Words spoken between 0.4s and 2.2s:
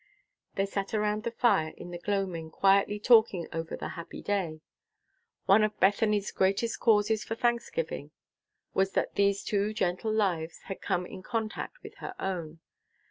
They sat around the fire in the